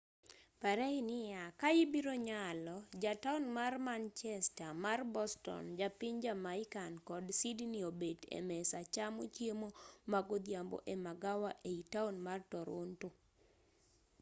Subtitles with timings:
[0.61, 7.25] pare niya ka ibiro nyalo ja taon mar manchester mar boston ja piny jamaican kod
[7.39, 9.67] sydney obet e mesa chamo chiemo
[10.11, 13.07] ma godhiambo e magawa ei taon mar toronto